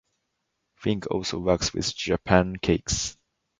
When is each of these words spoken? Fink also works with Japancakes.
Fink 0.77 1.05
also 1.11 1.37
works 1.37 1.75
with 1.75 1.95
Japancakes. 1.95 3.17